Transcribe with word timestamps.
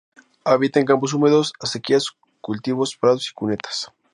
Habita 0.45 0.79
en 0.79 0.87
campos 0.87 1.13
húmedos, 1.13 1.53
acequias, 1.59 2.07
cultivos, 2.41 2.97
prados, 2.99 3.31
cunetas. 3.33 3.91